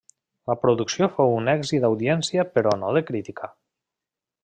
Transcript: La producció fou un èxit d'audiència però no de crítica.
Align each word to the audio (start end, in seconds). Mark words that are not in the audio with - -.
La 0.51 0.55
producció 0.63 1.09
fou 1.17 1.35
un 1.41 1.51
èxit 1.53 1.85
d'audiència 1.85 2.49
però 2.57 2.75
no 2.85 2.93
de 2.99 3.07
crítica. 3.11 3.55